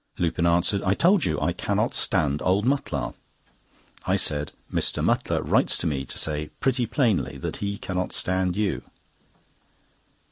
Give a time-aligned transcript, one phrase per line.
[0.17, 1.39] Lupin answered: "I told you!
[1.39, 3.13] I cannot stand old Mutlar."
[4.07, 5.03] I said: "Mr.
[5.05, 8.81] Mutlar writes to me to say pretty plainly that he cannot stand you!"